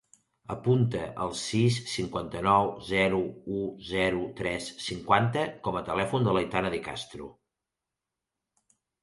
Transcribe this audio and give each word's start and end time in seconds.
Apunta 0.51 1.01
el 1.25 1.33
sis, 1.41 1.75
cinquanta-nou, 1.95 2.69
zero, 2.87 3.19
u, 3.59 3.59
zero, 3.91 4.25
tres, 4.41 4.71
cinquanta 4.87 5.45
com 5.69 5.79
a 5.81 5.85
telèfon 5.93 6.27
de 6.31 6.35
l'Aitana 6.39 6.75
De 6.79 6.83
Castro. 6.91 7.31